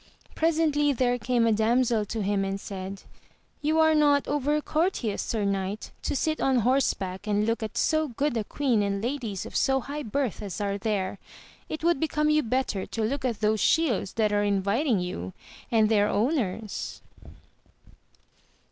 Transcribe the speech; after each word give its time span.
Presently 0.33 0.93
there 0.93 1.19
came 1.19 1.45
a 1.45 1.51
damsel 1.51 2.05
to 2.05 2.23
him 2.23 2.43
and 2.43 2.59
said. 2.59 2.75
AMADIS 2.75 3.03
OF 3.03 3.03
GAUL 3.03 3.21
S 3.21 3.61
you 3.61 3.79
are 3.79 3.93
not 3.93 4.27
over 4.27 4.59
courteous 4.59 5.21
sir 5.21 5.45
knight, 5.45 5.91
to 6.01 6.15
sit 6.15 6.41
on 6.41 6.55
horse 6.61 6.95
back 6.95 7.27
and 7.27 7.45
look 7.45 7.61
at 7.61 7.77
so 7.77 8.07
good 8.07 8.35
a 8.35 8.43
queen 8.43 8.81
and 8.81 9.03
ladies 9.03 9.45
of 9.45 9.55
so 9.55 9.79
high 9.79 10.01
birth 10.01 10.41
as 10.41 10.59
are 10.59 10.79
there; 10.79 11.19
it 11.69 11.83
would 11.83 11.99
become 11.99 12.31
you 12.31 12.41
better 12.41 12.87
to 12.87 13.03
look 13.03 13.23
at 13.23 13.41
those 13.41 13.59
shields 13.59 14.13
that 14.13 14.33
are 14.33 14.41
inviting 14.43 14.99
you, 14.99 15.33
and 15.71 15.87
their 15.87 16.07
owners. 16.07 17.03